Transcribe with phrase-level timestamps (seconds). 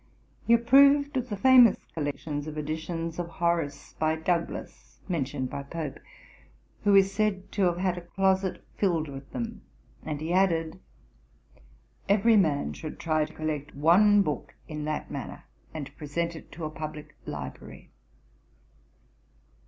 [0.47, 5.99] He approved of the famous collection of editions of Horace by Douglas, mentioned by Pope,
[6.83, 9.61] who is said to have had a closet filled with them;
[10.01, 10.79] and he added,
[12.09, 16.65] 'every man should try to collect one book in that manner, and present it to
[16.65, 17.91] a publick library.'